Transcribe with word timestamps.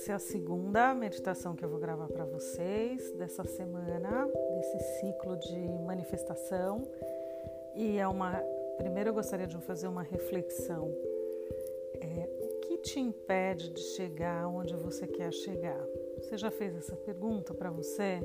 Essa 0.00 0.12
é 0.12 0.14
a 0.14 0.18
segunda 0.18 0.94
meditação 0.94 1.54
que 1.54 1.62
eu 1.62 1.68
vou 1.68 1.78
gravar 1.78 2.08
para 2.08 2.24
vocês 2.24 3.12
dessa 3.12 3.44
semana, 3.44 4.26
desse 4.54 4.78
ciclo 4.98 5.36
de 5.36 5.58
manifestação. 5.84 6.82
E 7.76 7.98
é 7.98 8.08
uma. 8.08 8.42
Primeiro 8.78 9.10
eu 9.10 9.14
gostaria 9.14 9.46
de 9.46 9.58
fazer 9.58 9.88
uma 9.88 10.02
reflexão. 10.02 10.90
É, 12.00 12.28
o 12.40 12.60
que 12.60 12.78
te 12.78 12.98
impede 12.98 13.68
de 13.70 13.80
chegar 13.94 14.48
onde 14.48 14.74
você 14.74 15.06
quer 15.06 15.32
chegar? 15.32 15.84
Você 16.16 16.38
já 16.38 16.50
fez 16.50 16.74
essa 16.74 16.96
pergunta 16.96 17.52
para 17.52 17.70
você? 17.70 18.20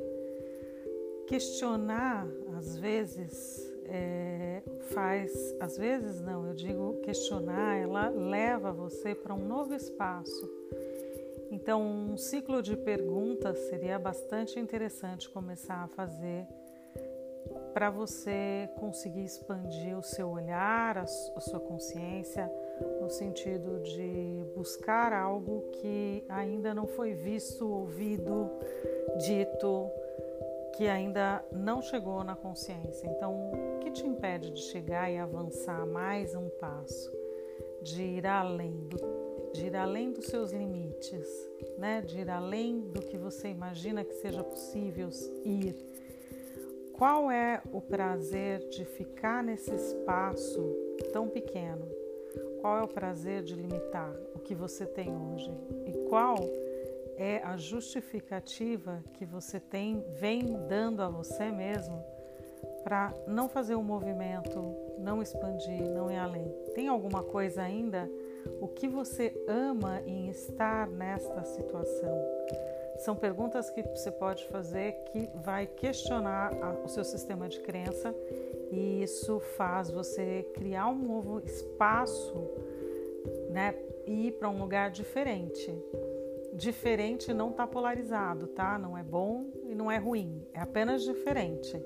Questionar, 1.27 2.25
às 2.57 2.77
vezes, 2.77 3.74
é, 3.87 4.61
faz. 4.93 5.55
Às 5.59 5.77
vezes, 5.77 6.21
não, 6.21 6.45
eu 6.47 6.53
digo 6.53 7.01
questionar, 7.01 7.77
ela 7.77 8.09
leva 8.09 8.71
você 8.71 9.13
para 9.15 9.33
um 9.33 9.45
novo 9.45 9.73
espaço 9.73 10.49
então, 11.51 11.81
um 11.81 12.17
ciclo 12.17 12.61
de 12.61 12.75
perguntas 12.75 13.57
seria 13.69 13.99
bastante 13.99 14.59
interessante 14.59 15.29
começar 15.29 15.83
a 15.83 15.87
fazer 15.87 16.45
para 17.73 17.89
você 17.89 18.69
conseguir 18.77 19.23
expandir 19.23 19.97
o 19.97 20.03
seu 20.03 20.29
olhar, 20.29 20.97
a 20.97 21.05
sua 21.05 21.59
consciência, 21.59 22.51
no 22.99 23.09
sentido 23.09 23.79
de 23.83 24.43
buscar 24.55 25.13
algo 25.13 25.69
que 25.73 26.25
ainda 26.27 26.73
não 26.73 26.87
foi 26.87 27.13
visto, 27.13 27.67
ouvido, 27.67 28.49
dito, 29.17 29.89
que 30.75 30.87
ainda 30.87 31.43
não 31.51 31.81
chegou 31.81 32.23
na 32.23 32.35
consciência. 32.35 33.07
Então, 33.07 33.51
o 33.51 33.79
que 33.79 33.91
te 33.91 34.05
impede 34.05 34.51
de 34.51 34.61
chegar 34.61 35.11
e 35.11 35.17
avançar 35.17 35.85
mais 35.85 36.35
um 36.35 36.49
passo, 36.59 37.11
de 37.81 38.01
ir 38.01 38.27
além 38.27 38.89
de 39.53 39.67
ir 39.67 39.75
além 39.77 40.11
dos 40.11 40.25
seus 40.25 40.51
limites, 40.51 41.49
né? 41.77 42.01
de 42.01 42.19
ir 42.19 42.29
além 42.29 42.81
do 42.89 43.01
que 43.01 43.17
você 43.17 43.47
imagina 43.47 44.03
que 44.03 44.13
seja 44.15 44.43
possível 44.43 45.07
ir. 45.45 45.77
Qual 46.91 47.31
é 47.31 47.61
o 47.71 47.79
prazer 47.79 48.67
de 48.67 48.83
ficar 48.83 49.41
nesse 49.41 49.73
espaço 49.73 50.61
tão 51.13 51.29
pequeno? 51.29 51.87
Qual 52.59 52.79
é 52.79 52.83
o 52.83 52.87
prazer 52.87 53.43
de 53.43 53.55
limitar 53.55 54.13
o 54.33 54.39
que 54.39 54.53
você 54.53 54.85
tem 54.85 55.09
hoje? 55.09 55.49
E 55.85 55.93
qual 56.09 56.35
é 57.17 57.41
a 57.43 57.57
justificativa 57.57 59.03
que 59.13 59.25
você 59.25 59.59
tem, 59.59 60.03
vem 60.19 60.67
dando 60.67 61.01
a 61.01 61.09
você 61.09 61.51
mesmo 61.51 62.03
para 62.83 63.13
não 63.27 63.49
fazer 63.49 63.75
o 63.75 63.79
um 63.79 63.83
movimento, 63.83 64.75
não 64.99 65.21
expandir, 65.21 65.81
não 65.89 66.11
ir 66.11 66.17
além? 66.17 66.47
Tem 66.73 66.87
alguma 66.87 67.23
coisa 67.23 67.61
ainda? 67.61 68.09
O 68.61 68.67
que 68.67 68.87
você 68.87 69.33
ama 69.47 70.01
em 70.05 70.29
estar 70.29 70.87
nesta 70.87 71.43
situação? 71.43 72.15
São 72.99 73.15
perguntas 73.15 73.69
que 73.69 73.81
você 73.81 74.11
pode 74.11 74.45
fazer 74.47 74.93
que 75.11 75.29
vai 75.43 75.67
questionar 75.67 76.53
o 76.83 76.87
seu 76.87 77.03
sistema 77.03 77.49
de 77.49 77.59
crença 77.59 78.15
e 78.71 79.03
isso 79.03 79.39
faz 79.57 79.91
você 79.91 80.47
criar 80.53 80.87
um 80.87 80.95
novo 80.95 81.39
espaço, 81.39 82.35
né? 83.49 83.75
E 84.05 84.27
ir 84.27 84.31
para 84.33 84.49
um 84.49 84.59
lugar 84.59 84.91
diferente. 84.91 85.73
Diferente 86.55 87.33
não 87.33 87.49
está 87.49 87.67
polarizado, 87.67 88.47
tá? 88.47 88.79
Não 88.79 88.97
é 88.97 89.03
bom 89.03 89.51
e 89.63 89.75
não 89.75 89.91
é 89.91 89.97
ruim, 89.97 90.41
é 90.53 90.61
apenas 90.61 91.03
diferente. 91.03 91.77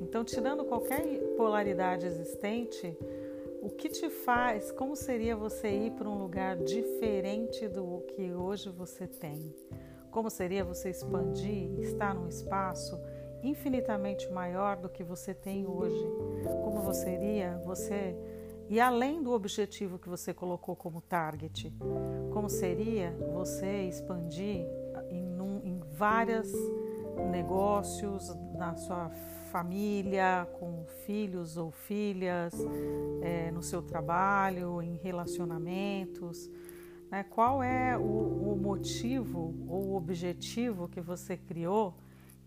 Então, 0.00 0.24
tirando 0.24 0.64
qualquer 0.64 1.02
polaridade 1.36 2.06
existente, 2.06 2.96
o 3.60 3.68
que 3.68 3.88
te 3.88 4.08
faz, 4.08 4.70
como 4.70 4.94
seria 4.94 5.34
você 5.34 5.68
ir 5.70 5.92
para 5.92 6.08
um 6.08 6.18
lugar 6.18 6.56
diferente 6.56 7.68
do 7.68 8.02
que 8.08 8.32
hoje 8.32 8.68
você 8.70 9.06
tem? 9.06 9.54
Como 10.10 10.30
seria 10.30 10.64
você 10.64 10.90
expandir, 10.90 11.80
estar 11.80 12.14
num 12.14 12.28
espaço 12.28 13.00
infinitamente 13.42 14.30
maior 14.30 14.76
do 14.76 14.88
que 14.88 15.02
você 15.02 15.34
tem 15.34 15.66
hoje? 15.66 16.04
Como 16.62 16.80
você 16.80 17.04
seria 17.04 17.60
você 17.64 18.16
e 18.68 18.80
além 18.80 19.22
do 19.22 19.32
objetivo 19.32 19.98
que 19.98 20.08
você 20.08 20.32
colocou 20.32 20.74
como 20.74 21.00
target, 21.00 21.72
como 22.32 22.48
seria 22.48 23.16
você 23.34 23.88
expandir 23.88 24.66
em, 25.10 25.40
um, 25.40 25.60
em 25.64 25.80
vários 25.96 26.52
negócios 27.30 28.34
na 28.56 28.74
sua 28.76 29.10
família, 29.50 30.48
com 30.58 30.86
filhos 31.04 31.56
ou 31.56 31.70
filhas, 31.70 32.54
é, 33.20 33.50
no 33.50 33.62
seu 33.62 33.82
trabalho, 33.82 34.80
em 34.80 34.96
relacionamentos. 34.96 36.50
Né? 37.10 37.22
Qual 37.24 37.62
é 37.62 37.96
o, 37.98 38.00
o 38.00 38.56
motivo 38.56 39.54
ou 39.68 39.88
o 39.88 39.96
objetivo 39.96 40.88
que 40.88 41.00
você 41.00 41.36
criou 41.36 41.94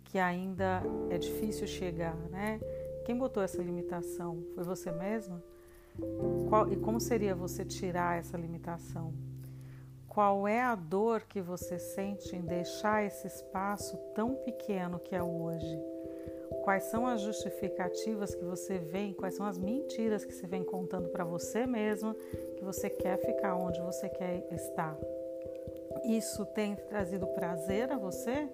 que 0.06 0.18
ainda 0.18 0.82
é 1.12 1.18
difícil 1.18 1.68
chegar? 1.68 2.16
Né? 2.32 2.60
Quem 3.06 3.16
botou 3.16 3.44
essa 3.44 3.62
limitação? 3.62 4.44
Foi 4.56 4.64
você 4.64 4.92
mesma? 4.92 5.42
Qual, 6.50 6.72
e 6.72 6.76
como 6.76 7.00
seria 7.00 7.36
você 7.36 7.64
tirar 7.64 8.20
essa 8.20 8.38
limitação? 8.38 9.14
Qual 10.08 10.48
é 10.48 10.62
a 10.62 10.76
dor 10.76 11.24
que 11.24 11.42
você 11.42 11.78
sente 11.78 12.36
em 12.36 12.42
deixar 12.42 13.04
esse 13.04 13.28
espaço 13.28 13.98
tão 14.14 14.36
pequeno 14.36 15.00
que 15.00 15.16
é 15.16 15.22
hoje? 15.22 15.78
Quais 16.64 16.84
são 16.86 17.06
as 17.06 17.22
justificativas 17.22 18.34
que 18.34 18.44
você 18.44 18.78
vem, 18.78 19.14
quais 19.14 19.36
são 19.36 19.46
as 19.46 19.58
mentiras 19.58 20.24
que 20.24 20.34
você 20.34 20.48
vem 20.48 20.64
contando 20.64 21.10
para 21.10 21.24
você 21.24 21.68
mesmo 21.68 22.14
que 22.56 22.64
você 22.64 22.90
quer 22.90 23.18
ficar 23.18 23.56
onde 23.56 23.82
você 23.82 24.08
quer 24.08 24.48
estar? 24.54 24.98
Isso 26.06 26.46
tem 26.46 26.76
trazido 26.76 27.28
prazer 27.28 27.92
a 27.92 27.98
você? 27.98 28.50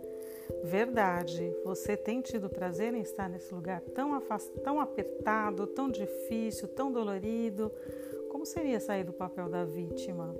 Verdade, 0.63 1.53
você 1.63 1.95
tem 1.97 2.21
tido 2.21 2.49
prazer 2.49 2.93
em 2.93 3.01
estar 3.01 3.29
nesse 3.29 3.53
lugar 3.53 3.81
tão, 3.81 4.13
afastado, 4.13 4.61
tão 4.61 4.79
apertado, 4.79 5.67
tão 5.67 5.89
difícil, 5.89 6.67
tão 6.67 6.91
dolorido? 6.91 7.71
Como 8.29 8.45
seria 8.45 8.79
sair 8.79 9.03
do 9.03 9.13
papel 9.13 9.49
da 9.49 9.65
vítima? 9.65 10.35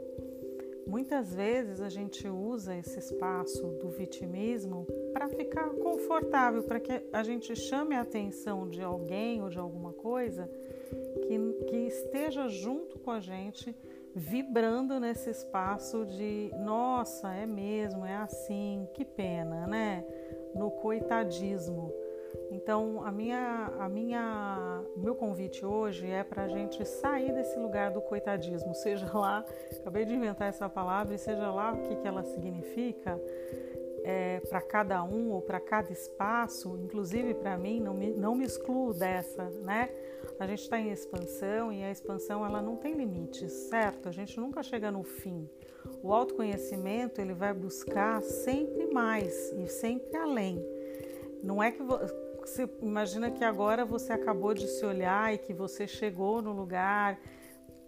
Muitas 0.87 1.33
vezes 1.33 1.79
a 1.79 1.89
gente 1.89 2.27
usa 2.27 2.75
esse 2.75 2.99
espaço 2.99 3.67
do 3.79 3.89
vitimismo 3.89 4.85
para 5.13 5.29
ficar 5.29 5.69
confortável, 5.69 6.63
para 6.63 6.79
que 6.79 6.91
a 7.13 7.23
gente 7.23 7.55
chame 7.55 7.95
a 7.95 8.01
atenção 8.01 8.67
de 8.67 8.81
alguém 8.81 9.41
ou 9.41 9.49
de 9.49 9.59
alguma 9.59 9.93
coisa 9.93 10.49
que, 11.21 11.65
que 11.65 11.77
esteja 11.87 12.47
junto 12.47 12.99
com 12.99 13.11
a 13.11 13.19
gente, 13.19 13.75
vibrando 14.15 14.99
nesse 14.99 15.29
espaço 15.29 16.05
de 16.05 16.51
nossa, 16.59 17.33
é 17.33 17.45
mesmo, 17.45 18.05
é 18.05 18.15
assim, 18.15 18.87
que 18.93 19.05
pena, 19.05 19.67
né? 19.67 20.05
No 20.53 20.71
coitadismo. 20.71 21.93
Então, 22.51 23.01
a 23.05 23.11
minha, 23.11 23.71
a 23.79 23.87
minha, 23.87 24.83
meu 24.97 25.15
convite 25.15 25.65
hoje 25.65 26.09
é 26.09 26.23
para 26.23 26.43
a 26.43 26.47
gente 26.47 26.85
sair 26.85 27.33
desse 27.33 27.57
lugar 27.57 27.91
do 27.91 28.01
coitadismo, 28.01 28.73
seja 28.75 29.09
lá, 29.17 29.45
acabei 29.79 30.05
de 30.05 30.13
inventar 30.13 30.49
essa 30.49 30.67
palavra, 30.67 31.15
e 31.15 31.17
seja 31.17 31.49
lá 31.49 31.73
o 31.73 31.81
que, 31.81 31.95
que 31.95 32.07
ela 32.07 32.23
significa 32.23 33.19
é, 34.03 34.39
para 34.41 34.61
cada 34.61 35.03
um 35.03 35.31
ou 35.31 35.41
para 35.41 35.59
cada 35.59 35.91
espaço, 35.91 36.77
inclusive 36.77 37.33
para 37.33 37.57
mim, 37.57 37.79
não 37.79 37.93
me, 37.93 38.11
não 38.11 38.35
me 38.35 38.45
excluo 38.45 38.93
dessa, 38.93 39.43
né? 39.61 39.89
A 40.41 40.47
gente 40.47 40.63
está 40.63 40.79
em 40.79 40.89
expansão 40.89 41.71
e 41.71 41.83
a 41.83 41.91
expansão 41.91 42.43
ela 42.43 42.63
não 42.63 42.75
tem 42.75 42.95
limites, 42.95 43.51
certo? 43.69 44.09
A 44.09 44.11
gente 44.11 44.39
nunca 44.39 44.63
chega 44.63 44.89
no 44.89 45.03
fim. 45.03 45.47
O 46.01 46.11
autoconhecimento 46.11 47.21
ele 47.21 47.35
vai 47.35 47.53
buscar 47.53 48.23
sempre 48.23 48.87
mais 48.87 49.51
e 49.51 49.67
sempre 49.67 50.17
além. 50.17 50.59
Não 51.43 51.61
é 51.61 51.69
que 51.69 51.83
você 51.83 52.67
imagina 52.81 53.29
que 53.29 53.43
agora 53.43 53.85
você 53.85 54.13
acabou 54.13 54.55
de 54.55 54.67
se 54.67 54.83
olhar 54.83 55.31
e 55.31 55.37
que 55.37 55.53
você 55.53 55.85
chegou 55.85 56.41
no 56.41 56.53
lugar. 56.53 57.19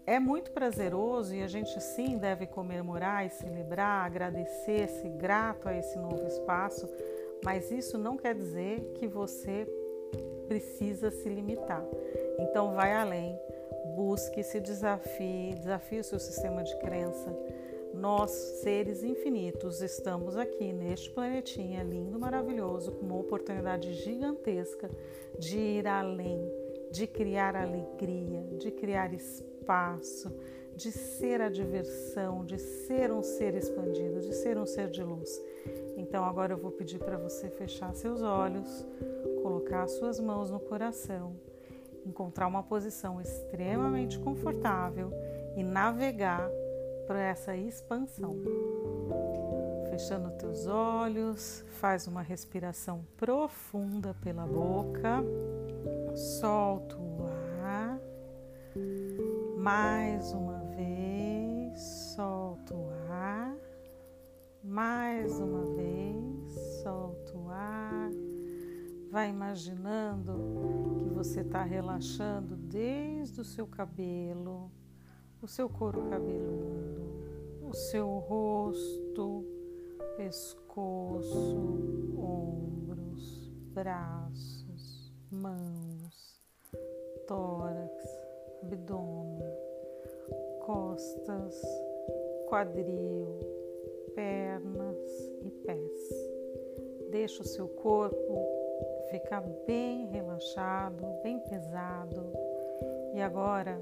É 0.05 0.19
muito 0.19 0.51
prazeroso 0.51 1.33
e 1.33 1.41
a 1.41 1.47
gente 1.47 1.81
sim 1.81 2.19
deve 2.19 2.45
comemorar 2.45 3.25
e 3.25 3.31
celebrar, 3.31 4.05
agradecer, 4.05 4.87
ser 4.89 5.09
grato 5.17 5.67
a 5.67 5.75
esse 5.75 5.97
novo 5.97 6.27
espaço, 6.27 6.87
mas 7.43 7.71
isso 7.71 7.97
não 7.97 8.15
quer 8.15 8.35
dizer 8.35 8.93
que 8.93 9.07
você 9.07 9.67
precisa 10.47 11.09
se 11.09 11.27
limitar. 11.27 11.83
Então 12.39 12.73
vai 12.73 12.93
além, 12.93 13.37
busque, 13.95 14.43
se 14.43 14.59
desafie, 14.59 15.55
desafie 15.55 15.99
o 15.99 16.03
seu 16.03 16.19
sistema 16.19 16.63
de 16.63 16.75
crença 16.77 17.31
nós, 17.93 18.31
seres 18.31 19.03
infinitos, 19.03 19.81
estamos 19.81 20.35
aqui 20.35 20.73
neste 20.73 21.11
planetinha 21.11 21.83
lindo, 21.83 22.19
maravilhoso, 22.19 22.91
com 22.91 23.05
uma 23.05 23.19
oportunidade 23.19 23.93
gigantesca 23.93 24.89
de 25.37 25.59
ir 25.59 25.87
além, 25.87 26.41
de 26.91 27.05
criar 27.05 27.55
alegria, 27.55 28.41
de 28.57 28.71
criar 28.71 29.13
espaço, 29.13 30.35
de 30.75 30.91
ser 30.91 31.39
a 31.39 31.49
diversão, 31.49 32.43
de 32.43 32.57
ser 32.57 33.11
um 33.11 33.21
ser 33.21 33.53
expandido, 33.53 34.21
de 34.21 34.33
ser 34.33 34.57
um 34.57 34.65
ser 34.65 34.89
de 34.89 35.03
luz. 35.03 35.39
Então 35.95 36.25
agora 36.25 36.53
eu 36.53 36.57
vou 36.57 36.71
pedir 36.71 36.97
para 36.97 37.17
você 37.17 37.47
fechar 37.47 37.93
seus 37.93 38.23
olhos, 38.23 38.87
colocar 39.43 39.87
suas 39.87 40.19
mãos 40.19 40.49
no 40.49 40.59
coração 40.59 41.35
encontrar 42.05 42.47
uma 42.47 42.63
posição 42.63 43.19
extremamente 43.21 44.19
confortável 44.19 45.11
e 45.55 45.63
navegar 45.63 46.49
para 47.07 47.21
essa 47.21 47.55
expansão. 47.55 48.35
Fechando 49.89 50.31
teus 50.31 50.65
olhos, 50.67 51.63
faz 51.79 52.07
uma 52.07 52.21
respiração 52.21 53.05
profunda 53.15 54.15
pela 54.21 54.45
boca, 54.45 55.23
solta 56.15 56.95
o 56.97 57.27
ar. 57.63 57.99
Mais 59.57 60.33
uma 60.33 60.59
vez, 60.75 61.79
solta 62.15 62.73
o 62.73 62.89
ar. 63.09 63.55
Mais 64.63 65.39
uma 65.39 65.63
vez, 65.75 66.53
solta. 66.81 67.22
Vai 69.13 69.29
imaginando 69.29 70.97
que 71.03 71.09
você 71.13 71.41
está 71.41 71.61
relaxando 71.61 72.55
desde 72.55 73.41
o 73.41 73.43
seu 73.43 73.67
cabelo, 73.67 74.71
o 75.39 75.47
seu 75.47 75.69
couro 75.69 76.09
cabeludo, 76.09 77.61
o 77.61 77.71
seu 77.75 78.07
rosto, 78.07 79.45
pescoço, 80.17 81.59
ombros, 82.17 83.51
braços, 83.71 85.13
mãos, 85.29 86.41
tórax, 87.27 88.19
abdômen, 88.63 89.53
costas, 90.65 91.61
quadril, 92.49 93.39
pernas 94.15 94.97
e 95.43 95.51
pés. 95.51 96.09
Deixa 97.11 97.43
o 97.43 97.45
seu 97.45 97.67
corpo 97.67 98.62
ficar 99.13 99.41
bem 99.67 100.07
relaxado, 100.07 101.05
bem 101.21 101.37
pesado. 101.37 102.33
E 103.13 103.21
agora, 103.21 103.79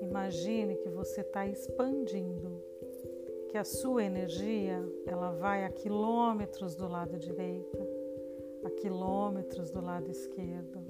imagine 0.00 0.76
que 0.76 0.88
você 0.88 1.20
está 1.20 1.46
expandindo 1.46 2.64
que 3.50 3.58
a 3.58 3.64
sua 3.64 4.04
energia 4.04 4.82
ela 5.06 5.32
vai 5.32 5.66
a 5.66 5.70
quilômetros 5.70 6.74
do 6.74 6.88
lado 6.88 7.18
direito, 7.18 7.78
a 8.64 8.70
quilômetros 8.70 9.70
do 9.70 9.84
lado 9.84 10.10
esquerdo, 10.10 10.80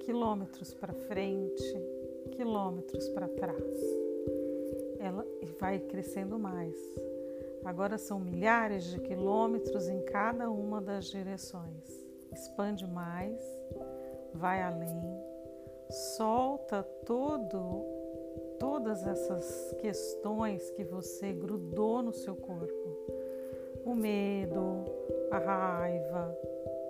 quilômetros 0.00 0.72
para 0.72 0.94
frente, 0.94 1.76
quilômetros 2.30 3.10
para 3.10 3.28
trás. 3.28 3.76
Ela 4.98 5.26
vai 5.60 5.78
crescendo 5.80 6.38
mais. 6.38 6.78
Agora 7.62 7.98
são 7.98 8.18
milhares 8.18 8.84
de 8.84 8.98
quilômetros 9.00 9.86
em 9.86 10.00
cada 10.00 10.50
uma 10.50 10.80
das 10.80 11.10
direções. 11.10 12.01
Expande 12.32 12.86
mais, 12.86 13.40
vai 14.34 14.62
além, 14.62 15.22
solta 15.90 16.82
todo 17.04 18.02
todas 18.62 19.04
essas 19.04 19.74
questões 19.80 20.70
que 20.70 20.84
você 20.84 21.32
grudou 21.32 22.00
no 22.00 22.12
seu 22.12 22.36
corpo. 22.36 22.72
O 23.84 23.92
medo, 23.92 24.84
a 25.32 25.38
raiva, 25.38 26.38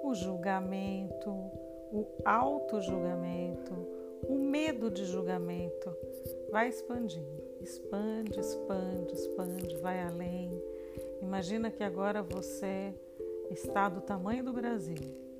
o 0.04 0.14
julgamento, 0.14 1.30
o 1.30 2.06
auto-julgamento, 2.24 3.72
o 4.28 4.34
medo 4.34 4.90
de 4.90 5.06
julgamento. 5.06 5.96
Vai 6.50 6.68
expandindo, 6.68 7.42
expande, 7.62 8.38
expande, 8.38 9.14
expande, 9.14 9.76
vai 9.78 10.02
além. 10.02 10.62
Imagina 11.22 11.70
que 11.70 11.82
agora 11.82 12.22
você 12.22 12.92
está 13.50 13.88
do 13.88 14.02
tamanho 14.02 14.44
do 14.44 14.52
Brasil. 14.52 15.31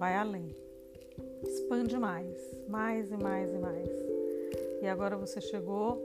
Vai 0.00 0.16
além. 0.16 0.56
Expande 1.42 1.98
mais, 1.98 2.34
mais 2.66 3.10
e 3.10 3.16
mais 3.18 3.52
e 3.52 3.58
mais. 3.58 3.90
E 4.80 4.86
agora 4.88 5.14
você 5.14 5.42
chegou 5.42 6.02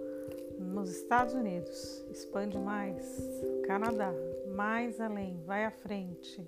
nos 0.60 0.92
Estados 0.92 1.34
Unidos, 1.34 2.04
expande 2.12 2.58
mais, 2.58 3.00
Canadá, 3.66 4.12
mais 4.54 5.00
além, 5.00 5.42
vai 5.46 5.64
à 5.64 5.72
frente. 5.72 6.46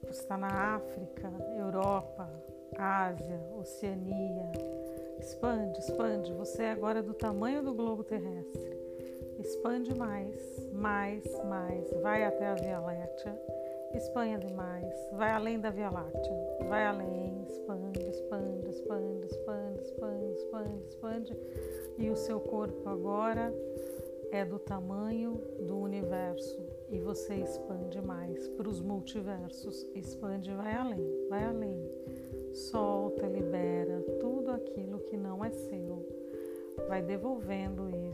Você 0.00 0.22
está 0.22 0.38
na 0.38 0.76
África, 0.76 1.30
Europa, 1.58 2.26
Ásia, 2.78 3.38
Oceania. 3.60 4.50
Expande, 5.20 5.78
expande. 5.78 6.32
Você 6.32 6.62
é 6.62 6.70
agora 6.70 7.02
do 7.02 7.12
tamanho 7.12 7.62
do 7.62 7.74
globo 7.74 8.02
terrestre. 8.02 8.80
Expande 9.40 9.94
mais, 9.94 10.34
mais, 10.72 11.22
mais. 11.44 11.90
Vai 12.00 12.24
até 12.24 12.46
a 12.46 12.54
Via 12.54 12.80
Láctea. 12.80 13.65
Expande 13.94 14.52
mais. 14.52 14.94
Vai 15.12 15.30
além 15.30 15.60
da 15.60 15.70
Via 15.70 15.90
Láctea. 15.90 16.32
Vai 16.68 16.86
além. 16.86 17.44
Expande, 17.48 18.00
expande, 18.08 18.68
expande, 18.68 19.26
expande, 19.26 19.82
expande, 19.82 20.32
expande, 20.32 20.84
expande. 20.88 21.38
E 21.98 22.10
o 22.10 22.16
seu 22.16 22.40
corpo 22.40 22.88
agora 22.88 23.52
é 24.30 24.44
do 24.44 24.58
tamanho 24.58 25.40
do 25.60 25.78
universo. 25.78 26.60
E 26.88 26.98
você 26.98 27.34
expande 27.34 28.00
mais 28.00 28.48
para 28.48 28.68
os 28.68 28.80
multiversos. 28.80 29.86
Expande, 29.94 30.52
vai 30.52 30.74
além, 30.74 31.28
vai 31.28 31.44
além. 31.44 31.90
Solta, 32.52 33.26
libera 33.26 34.00
tudo 34.20 34.50
aquilo 34.50 35.00
que 35.00 35.16
não 35.16 35.44
é 35.44 35.50
seu. 35.50 36.06
Vai 36.88 37.02
devolvendo 37.02 37.88
isso 37.88 38.05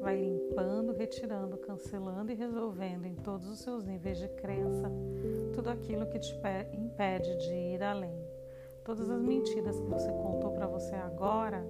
vai 0.00 0.16
limpando, 0.16 0.92
retirando, 0.92 1.58
cancelando 1.58 2.32
e 2.32 2.34
resolvendo 2.34 3.04
em 3.04 3.14
todos 3.16 3.46
os 3.48 3.60
seus 3.60 3.84
níveis 3.84 4.18
de 4.18 4.28
crença 4.28 4.90
tudo 5.54 5.68
aquilo 5.68 6.06
que 6.06 6.18
te 6.18 6.34
impede 6.72 7.36
de 7.36 7.52
ir 7.52 7.82
além. 7.82 8.18
Todas 8.82 9.10
as 9.10 9.20
mentiras 9.20 9.78
que 9.78 9.86
você 9.86 10.10
contou 10.10 10.52
para 10.52 10.66
você 10.66 10.94
agora, 10.94 11.62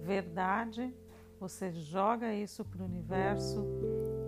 verdade, 0.00 0.92
você 1.38 1.70
joga 1.72 2.34
isso 2.34 2.64
para 2.64 2.82
o 2.82 2.86
universo 2.86 3.62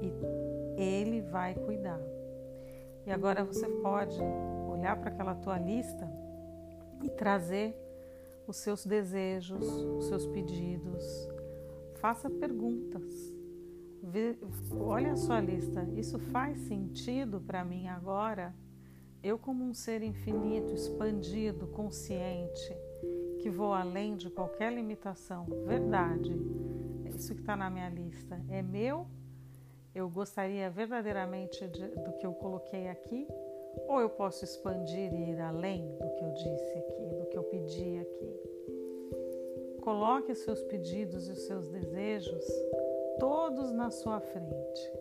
e 0.02 0.80
ele 0.80 1.22
vai 1.22 1.54
cuidar. 1.54 2.00
E 3.06 3.10
agora 3.10 3.42
você 3.42 3.66
pode 3.80 4.20
olhar 4.68 5.00
para 5.00 5.10
aquela 5.10 5.34
tua 5.34 5.58
lista 5.58 6.06
e 7.02 7.08
trazer 7.08 7.74
os 8.46 8.56
seus 8.56 8.84
desejos, 8.84 9.66
os 9.66 10.04
seus 10.06 10.26
pedidos. 10.26 11.28
Faça 11.94 12.28
perguntas 12.28 13.35
Olha 14.78 15.12
a 15.12 15.16
sua 15.16 15.40
lista, 15.40 15.82
isso 15.96 16.18
faz 16.18 16.58
sentido 16.60 17.40
para 17.40 17.64
mim 17.64 17.88
agora? 17.88 18.54
Eu, 19.22 19.36
como 19.36 19.64
um 19.64 19.74
ser 19.74 20.02
infinito, 20.02 20.72
expandido, 20.72 21.66
consciente, 21.66 22.76
que 23.40 23.50
vou 23.50 23.72
além 23.72 24.16
de 24.16 24.30
qualquer 24.30 24.72
limitação, 24.72 25.46
verdade, 25.66 26.32
é 27.04 27.08
isso 27.08 27.34
que 27.34 27.40
está 27.40 27.56
na 27.56 27.68
minha 27.68 27.88
lista 27.88 28.40
é 28.48 28.62
meu? 28.62 29.08
Eu 29.92 30.08
gostaria 30.08 30.70
verdadeiramente 30.70 31.66
de, 31.68 31.88
do 31.88 32.12
que 32.12 32.26
eu 32.26 32.32
coloquei 32.34 32.88
aqui? 32.88 33.26
Ou 33.88 34.00
eu 34.00 34.10
posso 34.10 34.44
expandir 34.44 35.12
e 35.12 35.30
ir 35.30 35.40
além 35.40 35.82
do 35.98 36.14
que 36.14 36.24
eu 36.24 36.32
disse 36.34 36.78
aqui, 36.78 37.16
do 37.18 37.26
que 37.26 37.36
eu 37.36 37.42
pedi 37.44 37.98
aqui? 37.98 38.40
Coloque 39.80 40.32
os 40.32 40.38
seus 40.38 40.62
pedidos 40.64 41.28
e 41.28 41.32
os 41.32 41.46
seus 41.46 41.68
desejos 41.68 42.44
todos 43.18 43.72
na 43.72 43.90
sua 43.90 44.20
frente 44.20 44.92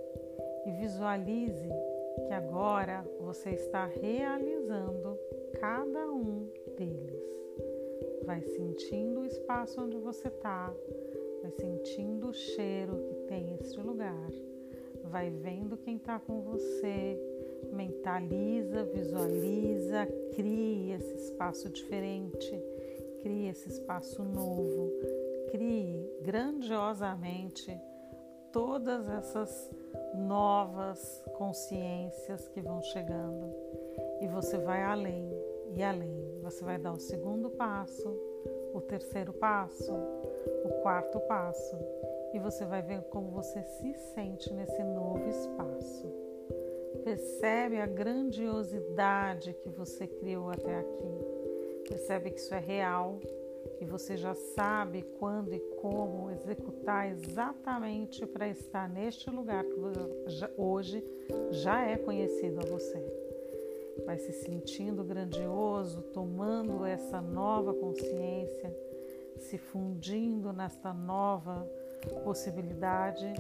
e 0.66 0.72
visualize 0.72 1.70
que 2.28 2.34
agora 2.34 3.06
você 3.20 3.52
está 3.52 3.86
realizando 3.86 5.20
cada 5.60 6.12
um 6.12 6.50
deles. 6.78 7.24
Vai 8.26 8.42
sentindo 8.42 9.22
o 9.22 9.26
espaço 9.26 9.82
onde 9.82 9.98
você 9.98 10.30
está, 10.30 10.74
vai 11.42 11.52
sentindo 11.52 12.30
o 12.30 12.34
cheiro 12.34 12.98
que 13.04 13.16
tem 13.28 13.54
este 13.54 13.80
lugar, 13.80 14.32
vai 15.04 15.30
vendo 15.30 15.78
quem 15.78 15.98
está 15.98 16.20
com 16.20 16.42
você, 16.42 17.20
mentaliza, 17.72 18.86
visualiza, 18.86 20.08
crie 20.36 20.94
esse 20.94 21.16
espaço 21.16 21.70
diferente, 21.70 22.60
crie 23.22 23.50
esse 23.50 23.70
espaço 23.70 24.24
novo, 24.24 24.92
crie 25.52 26.10
grandiosamente 26.22 27.78
todas 28.56 29.10
essas 29.10 29.70
novas 30.14 31.22
consciências 31.38 32.48
que 32.48 32.62
vão 32.62 32.82
chegando 32.82 33.54
e 34.22 34.30
você 34.30 34.58
vai 34.58 34.82
além 34.82 35.30
e 35.74 35.84
além. 35.84 36.40
Você 36.42 36.64
vai 36.64 36.78
dar 36.78 36.94
o 36.94 37.00
segundo 37.00 37.50
passo, 37.50 38.08
o 38.74 38.80
terceiro 38.80 39.34
passo, 39.34 39.92
o 40.64 40.70
quarto 40.82 41.20
passo 41.20 41.78
e 42.34 42.40
você 42.40 42.64
vai 42.64 42.82
ver 42.82 43.02
como 43.10 43.30
você 43.30 43.62
se 43.62 43.94
sente 44.14 44.54
nesse 44.54 44.82
novo 44.84 45.28
espaço. 45.28 46.08
Percebe 47.04 47.82
a 47.82 47.86
grandiosidade 47.86 49.54
que 49.56 49.68
você 49.68 50.08
criou 50.08 50.50
até 50.50 50.80
aqui. 50.80 51.20
Percebe 51.90 52.32
que 52.32 52.40
isso 52.40 52.56
é 52.56 52.60
real, 52.60 53.20
você 53.86 54.18
já 54.18 54.34
sabe 54.34 55.04
quando 55.20 55.54
e 55.54 55.60
como 55.82 56.32
executar 56.32 57.10
exatamente 57.10 58.26
para 58.26 58.48
estar 58.48 58.90
neste 58.90 59.30
lugar 59.30 59.64
que 59.64 59.80
hoje 60.58 61.04
já 61.52 61.82
é 61.84 61.98
conhecido 61.98 62.60
a 62.60 62.66
você. 62.66 63.04
Vai 64.06 64.18
se 64.18 64.32
sentindo 64.34 65.04
grandioso, 65.04 66.02
tomando 66.14 66.86
essa 66.86 67.22
nova 67.22 67.74
consciência, 67.74 68.76
se 69.38 69.58
fundindo 69.58 70.52
nesta 70.52 70.94
nova 70.94 71.68
possibilidade 72.24 73.34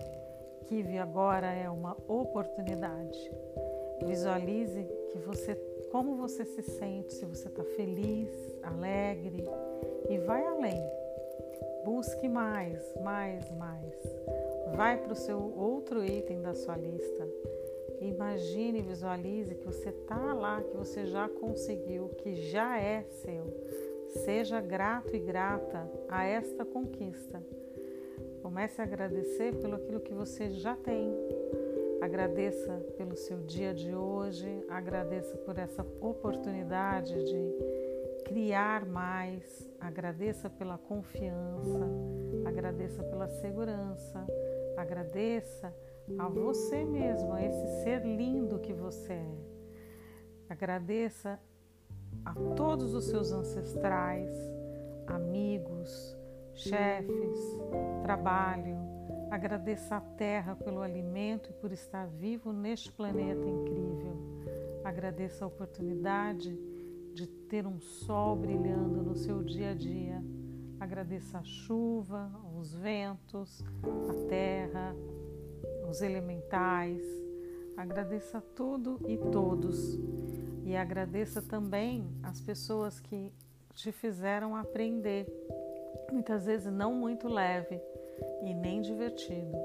que 0.68 0.98
agora 0.98 1.52
é 1.52 1.70
uma 1.70 1.96
oportunidade. 2.08 3.32
Visualize 4.06 4.84
que 5.12 5.18
você, 5.20 5.56
como 5.92 6.16
você 6.16 6.44
se 6.46 6.62
sente, 6.62 7.14
se 7.14 7.26
você 7.26 7.48
está 7.48 7.64
feliz, 7.64 8.30
alegre 8.64 9.44
e 10.10 10.18
vai 10.20 10.46
além. 10.46 10.82
Busque 11.84 12.28
mais, 12.28 12.94
mais, 13.04 13.50
mais. 13.52 13.94
Vai 14.76 14.98
para 14.98 15.14
o 15.14 15.16
seu 15.16 15.38
outro 15.58 16.04
item 16.04 16.42
da 16.42 16.54
sua 16.54 16.76
lista. 16.76 17.28
Imagine, 18.02 18.82
visualize 18.82 19.56
que 19.56 19.66
você 19.66 19.90
está 19.90 20.34
lá, 20.34 20.62
que 20.62 20.76
você 20.76 21.06
já 21.06 21.30
conseguiu, 21.30 22.10
que 22.10 22.36
já 22.36 22.80
é 22.80 23.04
seu. 23.04 23.46
Seja 24.10 24.62
grato 24.62 25.16
e 25.16 25.20
grata 25.20 25.90
a 26.10 26.26
esta 26.26 26.66
conquista. 26.66 27.42
Comece 28.42 28.82
a 28.82 28.84
agradecer 28.84 29.56
pelo 29.56 29.76
aquilo 29.76 30.00
que 30.00 30.14
você 30.14 30.52
já 30.52 30.76
tem. 30.76 31.14
Agradeça 32.02 32.74
pelo 32.98 33.16
seu 33.16 33.38
dia 33.40 33.74
de 33.74 33.96
hoje, 33.96 34.64
agradeça 34.70 35.36
por 35.38 35.58
essa 35.58 35.86
oportunidade 36.00 37.14
de 37.24 37.85
criar 38.26 38.86
mais, 38.86 39.70
agradeça 39.80 40.50
pela 40.50 40.78
confiança, 40.78 41.88
agradeça 42.44 43.04
pela 43.04 43.28
segurança, 43.28 44.26
agradeça 44.76 45.74
a 46.18 46.28
você 46.28 46.84
mesmo, 46.84 47.32
a 47.34 47.44
esse 47.44 47.84
ser 47.84 48.04
lindo 48.04 48.60
que 48.60 48.74
você 48.74 49.14
é. 49.14 49.38
Agradeça 50.50 51.40
a 52.26 52.34
todos 52.56 52.94
os 52.94 53.06
seus 53.06 53.32
ancestrais, 53.32 54.36
amigos, 55.08 56.18
chefes, 56.54 57.40
trabalho. 58.02 58.78
Agradeça 59.30 59.98
a 59.98 60.02
Terra 60.02 60.56
pelo 60.56 60.82
alimento 60.82 61.50
e 61.50 61.54
por 61.54 61.72
estar 61.72 62.08
vivo 62.08 62.52
neste 62.52 62.92
planeta 62.92 63.48
incrível. 63.48 64.18
Agradeça 64.84 65.46
a 65.46 65.48
oportunidade 65.48 66.75
de 67.16 67.26
ter 67.26 67.66
um 67.66 67.80
sol 67.80 68.36
brilhando 68.36 69.02
no 69.02 69.16
seu 69.16 69.42
dia 69.42 69.72
a 69.72 69.74
dia. 69.74 70.22
Agradeça 70.78 71.40
a 71.40 71.44
chuva, 71.44 72.30
os 72.60 72.76
ventos, 72.76 73.64
a 74.10 74.28
terra, 74.28 74.94
os 75.90 76.02
elementais. 76.02 77.02
Agradeça 77.78 78.42
tudo 78.54 79.00
e 79.08 79.18
todos. 79.18 79.98
E 80.66 80.76
agradeça 80.76 81.42
também 81.42 82.06
as 82.22 82.42
pessoas 82.42 83.00
que 83.00 83.32
te 83.74 83.94
fizeram 83.94 84.54
aprender, 84.54 85.26
muitas 86.12 86.46
vezes 86.46 86.72
não 86.72 86.94
muito 86.94 87.30
leve 87.30 87.82
e 88.44 88.54
nem 88.54 88.82
divertido. 88.82 89.58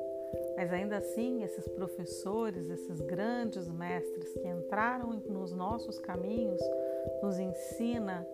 Mas 0.56 0.72
ainda 0.72 0.98
assim, 0.98 1.42
esses 1.42 1.66
professores, 1.68 2.68
esses 2.68 3.00
grandes 3.00 3.68
mestres 3.68 4.32
que 4.34 4.46
entraram 4.46 5.10
nos 5.28 5.52
nossos 5.52 5.98
caminhos, 5.98 6.60
nos 7.22 7.38
ensina 7.38 8.26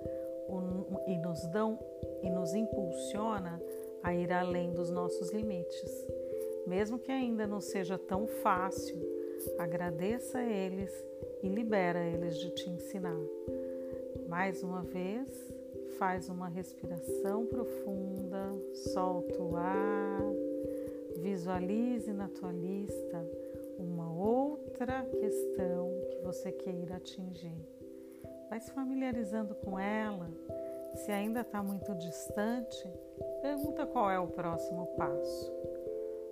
e 1.07 1.19
nos 1.19 1.47
dão 1.49 1.79
e 2.23 2.31
nos 2.31 2.55
impulsiona 2.55 3.61
a 4.03 4.15
ir 4.15 4.33
além 4.33 4.73
dos 4.73 4.91
nossos 4.91 5.31
limites. 5.31 6.07
Mesmo 6.67 6.99
que 6.99 7.13
ainda 7.13 7.47
não 7.47 7.61
seja 7.61 7.99
tão 7.99 8.27
fácil, 8.27 8.97
agradeça 9.59 10.39
a 10.39 10.45
eles 10.45 10.93
e 11.43 11.49
libera 11.49 12.05
eles 12.05 12.39
de 12.39 12.51
te 12.51 12.71
ensinar. 12.71 13.21
Mais 14.29 14.63
uma 14.63 14.83
vez, 14.83 15.29
faz 15.99 16.29
uma 16.29 16.49
respiração 16.49 17.47
profunda, 17.47 18.53
solta 18.93 19.41
o 19.41 19.57
ar, 19.57 20.23
visualize 21.17 22.13
na 22.13 22.29
tua 22.29 22.53
lista 22.53 23.25
uma 23.79 24.13
outra 24.13 25.05
questão 25.05 25.91
que 26.11 26.19
você 26.19 26.51
queira 26.53 26.97
atingir. 26.97 27.76
Vai 28.49 28.61
se 28.61 28.71
familiarizando 28.71 29.55
com 29.55 29.79
ela. 29.79 30.29
Se 30.95 31.11
ainda 31.11 31.41
está 31.41 31.63
muito 31.63 31.95
distante, 31.95 32.89
pergunta 33.43 33.87
qual 33.87 34.11
é 34.11 34.19
o 34.19 34.29
próximo 34.29 34.87
passo. 34.97 35.53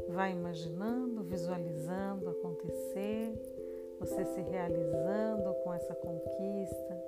Vai 0.08 0.32
imaginando, 0.32 1.22
visualizando 1.22 2.30
acontecer, 2.30 3.34
você 3.98 4.24
se 4.24 4.40
realizando 4.40 5.54
com 5.62 5.72
essa 5.72 5.94
conquista, 5.94 7.02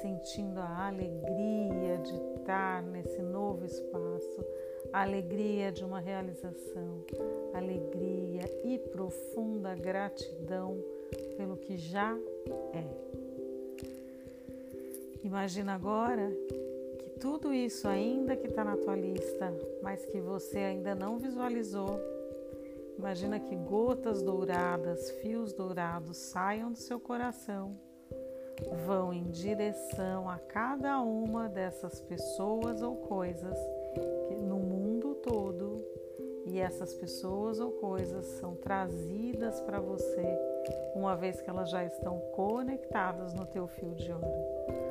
sentindo 0.00 0.60
a 0.60 0.86
alegria 0.86 1.98
de 1.98 2.14
estar 2.38 2.82
nesse 2.82 3.20
novo 3.22 3.64
espaço, 3.64 4.44
a 4.92 5.02
alegria 5.02 5.72
de 5.72 5.84
uma 5.84 6.00
realização, 6.00 7.04
alegria 7.52 8.42
e 8.64 8.78
profunda 8.78 9.74
gratidão 9.74 10.82
pelo 11.36 11.56
que 11.56 11.76
já 11.76 12.16
é. 12.72 13.05
Imagina 15.26 15.74
agora 15.74 16.30
que 17.00 17.10
tudo 17.18 17.52
isso 17.52 17.88
ainda 17.88 18.36
que 18.36 18.46
está 18.46 18.62
na 18.62 18.76
tua 18.76 18.94
lista, 18.94 19.52
mas 19.82 20.06
que 20.06 20.20
você 20.20 20.58
ainda 20.58 20.94
não 20.94 21.18
visualizou, 21.18 21.98
imagina 22.96 23.40
que 23.40 23.56
gotas 23.56 24.22
douradas, 24.22 25.10
fios 25.20 25.52
dourados 25.52 26.16
saiam 26.16 26.70
do 26.70 26.78
seu 26.78 27.00
coração 27.00 27.76
vão 28.86 29.12
em 29.12 29.24
direção 29.24 30.30
a 30.30 30.38
cada 30.38 31.00
uma 31.00 31.48
dessas 31.48 32.00
pessoas 32.00 32.80
ou 32.80 32.94
coisas 32.94 33.58
no 34.46 34.60
mundo 34.60 35.16
todo 35.16 35.84
e 36.46 36.60
essas 36.60 36.94
pessoas 36.94 37.58
ou 37.58 37.72
coisas 37.72 38.24
são 38.38 38.54
trazidas 38.54 39.60
para 39.62 39.80
você 39.80 40.24
uma 40.94 41.16
vez 41.16 41.40
que 41.40 41.50
elas 41.50 41.68
já 41.68 41.84
estão 41.84 42.20
conectadas 42.36 43.34
no 43.34 43.44
teu 43.44 43.66
fio 43.66 43.92
de 43.96 44.12
ouro. 44.12 44.85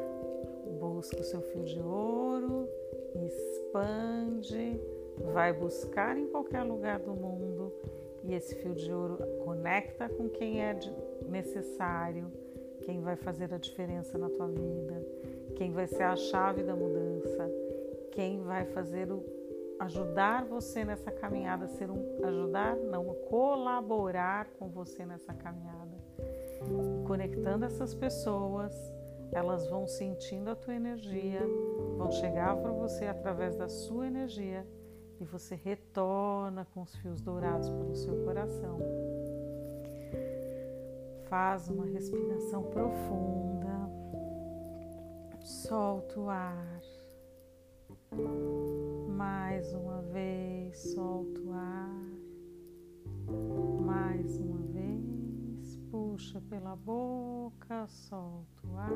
Busca 0.96 1.20
o 1.20 1.24
seu 1.26 1.42
fio 1.42 1.66
de 1.66 1.78
ouro, 1.82 2.70
expande, 3.14 4.80
vai 5.34 5.52
buscar 5.52 6.18
em 6.18 6.26
qualquer 6.28 6.64
lugar 6.64 7.00
do 7.00 7.14
mundo 7.14 7.74
e 8.24 8.34
esse 8.34 8.56
fio 8.56 8.74
de 8.74 8.90
ouro 8.94 9.18
conecta 9.44 10.08
com 10.08 10.30
quem 10.30 10.64
é 10.64 10.74
necessário 11.28 12.32
quem 12.84 13.02
vai 13.02 13.18
fazer 13.18 13.54
a 13.54 13.58
diferença 13.58 14.18
na 14.18 14.30
tua 14.30 14.48
vida, 14.48 15.06
quem 15.58 15.74
vai 15.74 15.86
ser 15.86 16.04
a 16.04 16.16
chave 16.16 16.64
da 16.64 16.74
mudança, 16.74 17.46
quem 18.14 18.42
vai 18.42 18.64
fazer 18.64 19.12
o 19.12 19.22
ajudar 19.82 20.46
você 20.46 20.86
nessa 20.86 21.12
caminhada, 21.12 21.68
ser 21.68 21.92
um 21.92 22.24
ajudar, 22.24 22.78
não, 22.78 23.04
colaborar 23.28 24.48
com 24.58 24.70
você 24.70 25.06
nessa 25.06 25.34
caminhada. 25.34 25.94
Conectando 27.06 27.66
essas 27.66 27.94
pessoas, 27.94 28.74
elas 29.32 29.68
vão 29.68 29.88
sentindo 29.88 30.50
a 30.50 30.56
tua 30.56 30.74
energia, 30.74 31.42
vão 31.98 32.12
chegar 32.12 32.56
para 32.58 32.72
você 32.72 33.06
através 33.06 33.56
da 33.56 33.68
sua 33.68 34.08
energia 34.08 34.66
e 35.20 35.24
você 35.24 35.56
retorna 35.56 36.66
com 36.74 36.82
os 36.82 36.96
fios 36.98 37.22
dourados 37.22 37.70
pelo 37.70 37.96
seu 37.96 38.24
coração. 38.24 38.80
Faz 41.26 41.70
uma 41.70 41.86
respiração 41.86 42.64
profunda, 42.64 43.90
solta 45.42 46.20
o 46.20 46.30
ar. 46.30 46.82
Mais 49.10 49.74
uma 49.74 50.02
vez, 50.02 50.78
solta 50.94 51.42
o 51.42 51.54
ar. 51.54 52.06
Mais 53.86 54.38
uma 54.38 54.65
puxa 56.16 56.40
pela 56.50 56.78
boca, 56.78 57.86
solta 57.88 58.66
o 58.66 58.78
ar. 58.78 58.90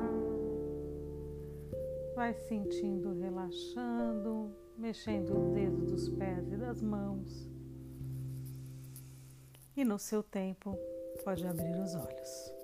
Vai 2.14 2.32
sentindo, 2.32 3.12
relaxando, 3.12 4.50
mexendo 4.78 5.36
o 5.38 5.52
dedo 5.52 5.84
dos 5.84 6.08
pés 6.08 6.50
e 6.50 6.56
das 6.56 6.80
mãos. 6.80 7.46
E 9.76 9.84
no 9.84 9.98
seu 9.98 10.22
tempo, 10.22 10.74
pode 11.22 11.46
abrir 11.46 11.78
os 11.78 11.94
olhos. 11.94 12.59